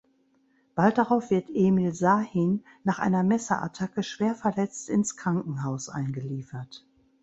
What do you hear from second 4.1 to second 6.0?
verletzt ins Krankenhaus